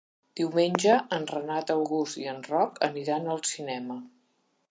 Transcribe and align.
Diumenge 0.37 0.95
en 1.17 1.27
Renat 1.31 1.73
August 1.75 2.17
i 2.23 2.25
en 2.33 2.41
Roc 2.49 2.81
aniran 2.89 3.31
al 3.35 3.45
cinema. 3.53 3.99